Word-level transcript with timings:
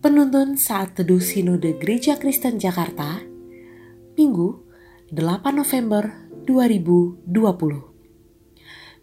Penuntun 0.00 0.56
saat 0.56 0.96
teduh 0.96 1.20
Sinode 1.20 1.76
Gereja 1.76 2.16
Kristen 2.16 2.56
Jakarta, 2.56 3.20
Minggu 4.16 4.56
8 5.12 5.44
November 5.52 6.24
2020. 6.48 7.28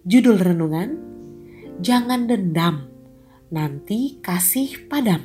Judul 0.10 0.42
renungan, 0.42 0.98
Jangan 1.86 2.26
dendam, 2.26 2.90
nanti 3.54 4.18
kasih 4.26 4.90
padam. 4.90 5.22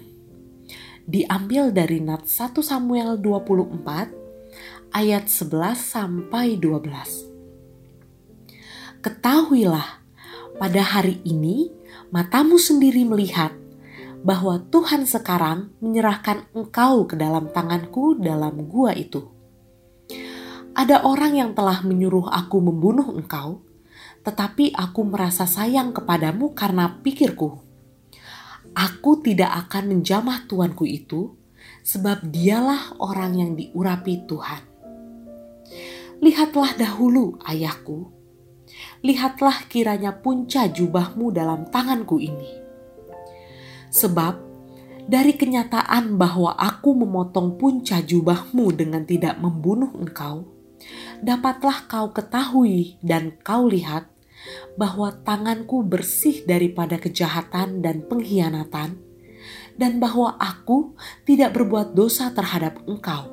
Diambil 1.09 1.73
dari 1.73 2.05
Nat 2.05 2.29
1 2.29 2.53
Samuel 2.61 3.17
24 3.17 4.93
ayat 4.93 5.25
11 5.25 5.57
sampai 5.81 6.61
12. 6.61 9.01
Ketahuilah, 9.01 10.05
pada 10.61 10.83
hari 10.85 11.25
ini 11.25 11.73
matamu 12.13 12.61
sendiri 12.61 13.09
melihat 13.09 13.62
bahwa 14.23 14.63
Tuhan 14.71 15.03
sekarang 15.05 15.75
menyerahkan 15.83 16.47
engkau 16.55 17.11
ke 17.11 17.19
dalam 17.19 17.51
tanganku 17.51 18.15
dalam 18.17 18.71
gua 18.71 18.95
itu. 18.95 19.27
Ada 20.73 21.05
orang 21.05 21.37
yang 21.37 21.51
telah 21.53 21.85
menyuruh 21.85 22.31
aku 22.33 22.63
membunuh 22.63 23.13
engkau, 23.13 23.61
tetapi 24.25 24.73
aku 24.73 25.05
merasa 25.05 25.45
sayang 25.45 25.93
kepadamu 25.93 26.55
karena 26.57 27.03
pikirku. 27.03 27.61
Aku 28.73 29.21
tidak 29.21 29.69
akan 29.69 29.99
menjamah 29.99 30.49
tuanku 30.49 30.89
itu, 30.89 31.37
sebab 31.85 32.25
dialah 32.25 32.97
orang 33.03 33.37
yang 33.37 33.51
diurapi 33.53 34.25
Tuhan. 34.25 34.63
Lihatlah 36.23 36.79
dahulu, 36.79 37.37
ayahku. 37.45 38.09
Lihatlah 39.05 39.69
kiranya 39.69 40.23
punca 40.25 40.71
jubahmu 40.71 41.35
dalam 41.35 41.69
tanganku 41.69 42.17
ini 42.23 42.62
Sebab 43.93 44.35
dari 45.05 45.37
kenyataan 45.37 46.17
bahwa 46.17 46.57
aku 46.57 46.97
memotong 46.97 47.61
punca 47.61 48.01
jubahmu 48.01 48.73
dengan 48.73 49.05
tidak 49.05 49.37
membunuh 49.37 49.93
engkau, 49.93 50.49
dapatlah 51.21 51.85
kau 51.87 52.09
ketahui 52.11 52.97
dan 53.05 53.37
kau 53.45 53.69
lihat 53.69 54.09
bahwa 54.75 55.15
tanganku 55.23 55.87
bersih 55.87 56.43
daripada 56.49 56.99
kejahatan 56.99 57.85
dan 57.85 58.03
pengkhianatan, 58.09 58.99
dan 59.79 59.93
bahwa 60.03 60.35
aku 60.41 60.97
tidak 61.29 61.55
berbuat 61.55 61.95
dosa 61.95 62.33
terhadap 62.35 62.83
engkau, 62.89 63.31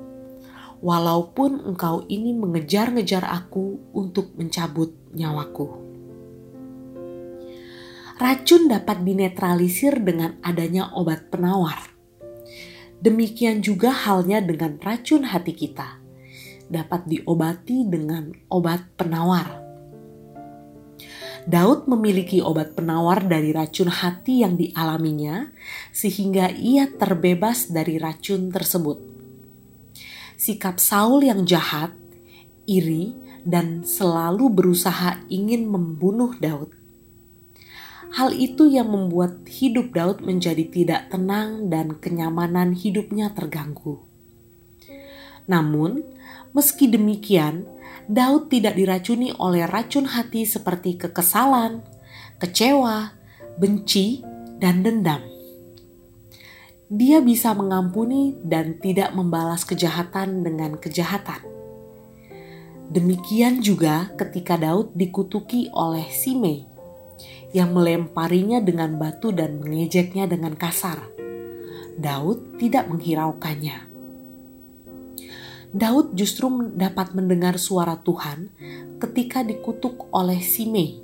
walaupun 0.83 1.63
engkau 1.65 2.05
ini 2.11 2.35
mengejar-ngejar 2.35 3.25
aku 3.25 3.79
untuk 3.95 4.35
mencabut 4.37 4.93
nyawaku. 5.15 5.88
Racun 8.19 8.67
dapat 8.67 9.07
dinetralisir 9.07 9.95
dengan 10.03 10.35
adanya 10.43 10.91
obat 10.91 11.31
penawar. 11.31 11.87
Demikian 12.99 13.63
juga 13.63 13.95
halnya 13.95 14.43
dengan 14.43 14.75
racun 14.75 15.23
hati 15.23 15.55
kita, 15.55 16.03
dapat 16.67 17.07
diobati 17.07 17.87
dengan 17.87 18.35
obat 18.51 18.91
penawar. 18.99 19.63
Daud 21.47 21.87
memiliki 21.87 22.43
obat 22.43 22.75
penawar 22.75 23.23
dari 23.23 23.55
racun 23.55 23.87
hati 23.87 24.43
yang 24.43 24.59
dialaminya, 24.59 25.55
sehingga 25.95 26.51
ia 26.51 26.91
terbebas 26.91 27.71
dari 27.71 27.95
racun 28.03 28.51
tersebut. 28.51 28.99
Sikap 30.35 30.75
Saul 30.83 31.23
yang 31.23 31.47
jahat, 31.47 31.95
iri, 32.67 33.15
dan 33.47 33.87
selalu 33.87 34.51
berusaha 34.51 35.23
ingin 35.31 35.71
membunuh 35.71 36.35
Daud 36.35 36.78
Hal 38.09 38.33
itu 38.33 38.65
yang 38.65 38.89
membuat 38.89 39.45
hidup 39.45 39.93
Daud 39.93 40.25
menjadi 40.25 40.65
tidak 40.65 41.13
tenang 41.13 41.69
dan 41.69 41.93
kenyamanan 42.01 42.73
hidupnya 42.73 43.29
terganggu. 43.37 44.01
Namun, 45.45 46.01
meski 46.53 46.89
demikian, 46.89 47.69
Daud 48.09 48.49
tidak 48.49 48.73
diracuni 48.73 49.29
oleh 49.37 49.69
racun 49.69 50.09
hati 50.09 50.45
seperti 50.45 50.97
kekesalan, 50.97 51.85
kecewa, 52.41 53.13
benci, 53.61 54.25
dan 54.57 54.81
dendam. 54.81 55.21
Dia 56.89 57.21
bisa 57.21 57.53
mengampuni 57.53 58.33
dan 58.41 58.81
tidak 58.81 59.13
membalas 59.13 59.61
kejahatan 59.61 60.41
dengan 60.41 60.81
kejahatan. 60.81 61.45
Demikian 62.89 63.61
juga 63.61 64.09
ketika 64.17 64.57
Daud 64.57 64.97
dikutuki 64.97 65.69
oleh 65.69 66.09
Simei 66.09 66.68
yang 67.55 67.73
melemparinya 67.73 68.61
dengan 68.61 68.97
batu 69.01 69.33
dan 69.33 69.57
mengejeknya 69.57 70.29
dengan 70.29 70.53
kasar. 70.53 71.09
Daud 71.99 72.61
tidak 72.61 72.87
menghiraukannya. 72.87 73.89
Daud 75.69 76.17
justru 76.17 76.49
dapat 76.73 77.13
mendengar 77.13 77.61
suara 77.61 77.99
Tuhan 78.01 78.49
ketika 78.97 79.45
dikutuk 79.45 80.09
oleh 80.09 80.41
Simei. 80.41 80.97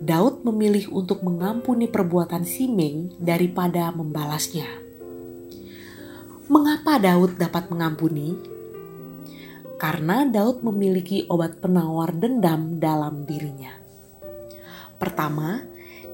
Daud 0.00 0.40
memilih 0.48 0.88
untuk 0.88 1.20
mengampuni 1.20 1.84
perbuatan 1.84 2.48
Simei 2.48 3.12
daripada 3.20 3.92
membalasnya. 3.92 4.64
Mengapa 6.48 6.96
Daud 6.96 7.36
dapat 7.36 7.68
mengampuni? 7.68 8.32
Karena 9.76 10.24
Daud 10.24 10.64
memiliki 10.64 11.28
obat 11.28 11.60
penawar 11.60 12.16
dendam 12.16 12.80
dalam 12.80 13.28
dirinya. 13.28 13.89
Pertama, 15.00 15.64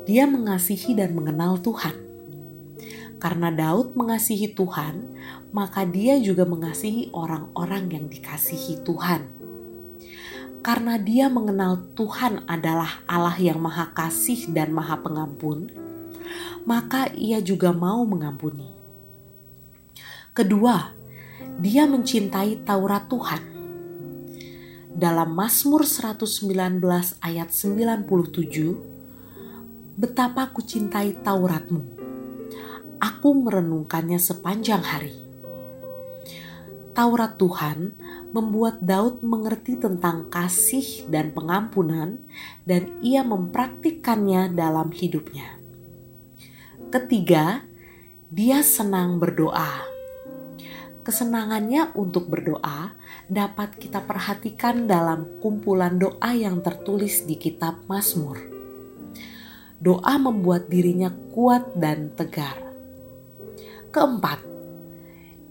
dia 0.07 0.31
mengasihi 0.31 0.95
dan 0.95 1.11
mengenal 1.11 1.59
Tuhan. 1.59 1.99
Karena 3.19 3.51
Daud 3.51 3.99
mengasihi 3.99 4.55
Tuhan, 4.55 5.11
maka 5.51 5.83
dia 5.83 6.23
juga 6.23 6.47
mengasihi 6.47 7.11
orang-orang 7.11 7.91
yang 7.91 8.07
dikasihi 8.07 8.87
Tuhan. 8.87 9.27
Karena 10.63 11.03
dia 11.03 11.27
mengenal 11.27 11.83
Tuhan 11.99 12.47
adalah 12.47 13.03
Allah 13.11 13.35
yang 13.43 13.59
Maha 13.59 13.91
Kasih 13.91 14.55
dan 14.55 14.71
Maha 14.71 15.03
Pengampun, 15.03 15.67
maka 16.63 17.11
ia 17.11 17.43
juga 17.43 17.75
mau 17.75 18.07
mengampuni. 18.07 18.71
Kedua, 20.31 20.95
dia 21.59 21.91
mencintai 21.91 22.63
Taurat 22.63 23.11
Tuhan 23.11 23.56
dalam 24.97 25.37
Mazmur 25.37 25.85
119 25.85 26.81
ayat 27.21 27.53
97, 27.53 30.01
Betapa 30.01 30.49
ku 30.57 30.65
cintai 30.65 31.13
Tauratmu, 31.21 31.85
aku 32.97 33.29
merenungkannya 33.45 34.17
sepanjang 34.17 34.81
hari. 34.81 35.13
Taurat 36.97 37.37
Tuhan 37.37 37.93
membuat 38.33 38.81
Daud 38.81 39.21
mengerti 39.21 39.77
tentang 39.77 40.33
kasih 40.33 41.05
dan 41.13 41.37
pengampunan 41.37 42.17
dan 42.65 42.89
ia 43.05 43.21
mempraktikkannya 43.21 44.57
dalam 44.57 44.97
hidupnya. 44.97 45.61
Ketiga, 46.89 47.69
dia 48.33 48.65
senang 48.65 49.21
berdoa 49.21 49.96
kesenangannya 51.07 51.95
untuk 51.95 52.27
berdoa 52.27 52.91
dapat 53.31 53.79
kita 53.79 54.03
perhatikan 54.03 54.91
dalam 54.91 55.39
kumpulan 55.39 56.03
doa 56.03 56.35
yang 56.35 56.59
tertulis 56.67 57.23
di 57.23 57.39
kitab 57.39 57.79
Mazmur. 57.87 58.43
Doa 59.79 60.19
membuat 60.19 60.67
dirinya 60.67 61.15
kuat 61.31 61.79
dan 61.79 62.11
tegar. 62.19 62.59
Keempat, 63.95 64.43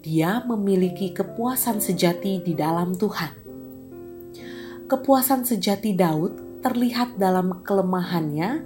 dia 0.03 0.43
memiliki 0.43 1.15
kepuasan 1.15 1.79
sejati 1.79 2.43
di 2.43 2.51
dalam 2.51 2.91
Tuhan. 2.99 3.47
Kepuasan 4.91 5.47
sejati 5.47 5.95
Daud 5.95 6.59
terlihat 6.59 7.15
dalam 7.15 7.63
kelemahannya 7.63 8.59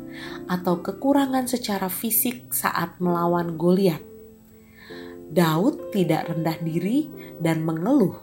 atau 0.50 0.82
kekurangan 0.82 1.46
secara 1.46 1.86
fisik 1.86 2.50
saat 2.50 2.98
melawan 2.98 3.62
Goliat 3.62 4.09
Daud 5.30 5.94
tidak 5.94 6.26
rendah 6.26 6.58
diri 6.66 7.06
dan 7.38 7.62
mengeluh, 7.62 8.18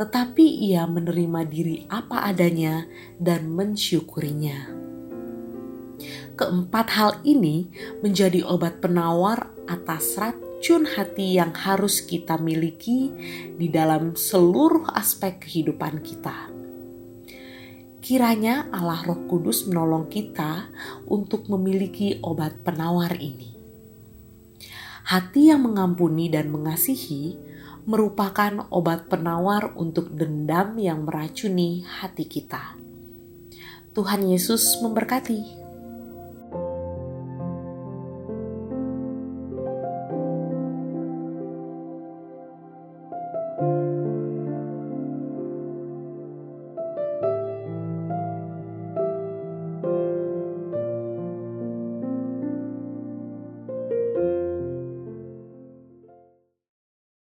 tetapi 0.00 0.40
ia 0.40 0.88
menerima 0.88 1.40
diri 1.44 1.84
apa 1.92 2.32
adanya 2.32 2.88
dan 3.20 3.52
mensyukurinya. 3.52 4.72
Keempat 6.32 6.86
hal 6.96 7.12
ini 7.28 7.68
menjadi 8.00 8.40
obat 8.48 8.80
penawar 8.80 9.52
atas 9.68 10.16
racun 10.16 10.88
hati 10.88 11.36
yang 11.36 11.52
harus 11.52 12.00
kita 12.00 12.40
miliki 12.40 13.12
di 13.60 13.68
dalam 13.68 14.16
seluruh 14.16 14.88
aspek 14.96 15.44
kehidupan 15.44 16.00
kita. 16.00 16.48
Kiranya 18.02 18.66
Allah 18.74 19.04
Roh 19.06 19.30
Kudus 19.30 19.68
menolong 19.68 20.10
kita 20.10 20.72
untuk 21.06 21.46
memiliki 21.46 22.18
obat 22.24 22.64
penawar 22.66 23.14
ini. 23.14 23.61
Hati 25.02 25.50
yang 25.50 25.66
mengampuni 25.66 26.30
dan 26.30 26.50
mengasihi 26.50 27.34
merupakan 27.86 28.70
obat 28.70 29.10
penawar 29.10 29.74
untuk 29.74 30.14
dendam 30.14 30.78
yang 30.78 31.02
meracuni 31.02 31.82
hati 31.82 32.30
kita. 32.30 32.78
Tuhan 33.92 34.24
Yesus 34.30 34.78
memberkati. 34.80 35.61